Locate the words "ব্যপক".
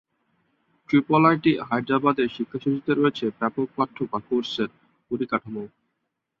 3.39-3.67